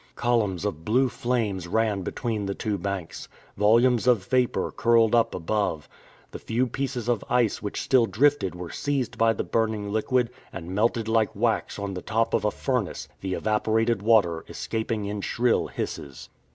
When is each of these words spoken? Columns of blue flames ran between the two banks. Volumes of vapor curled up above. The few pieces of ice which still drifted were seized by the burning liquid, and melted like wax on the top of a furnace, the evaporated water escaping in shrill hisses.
Columns 0.15 0.65
of 0.65 0.83
blue 0.83 1.09
flames 1.09 1.67
ran 1.67 2.01
between 2.01 2.47
the 2.47 2.55
two 2.55 2.79
banks. 2.79 3.27
Volumes 3.55 4.07
of 4.07 4.25
vapor 4.25 4.71
curled 4.71 5.13
up 5.13 5.35
above. 5.35 5.87
The 6.31 6.39
few 6.39 6.65
pieces 6.65 7.07
of 7.07 7.23
ice 7.29 7.61
which 7.61 7.79
still 7.79 8.07
drifted 8.07 8.55
were 8.55 8.71
seized 8.71 9.19
by 9.19 9.33
the 9.33 9.43
burning 9.43 9.91
liquid, 9.93 10.31
and 10.51 10.73
melted 10.73 11.07
like 11.07 11.35
wax 11.35 11.77
on 11.77 11.93
the 11.93 12.01
top 12.01 12.33
of 12.33 12.43
a 12.45 12.49
furnace, 12.49 13.07
the 13.19 13.35
evaporated 13.35 14.01
water 14.01 14.43
escaping 14.49 15.05
in 15.05 15.21
shrill 15.21 15.67
hisses. 15.67 16.29